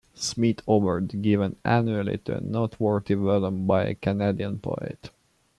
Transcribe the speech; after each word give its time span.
Smith 0.15 0.63
Award, 0.67 1.21
given 1.21 1.57
annually 1.63 2.17
to 2.17 2.37
a 2.37 2.41
noteworthy 2.41 3.13
volume 3.13 3.67
by 3.67 3.83
a 3.83 3.93
Canadian 3.93 4.57
poet. 4.57 5.11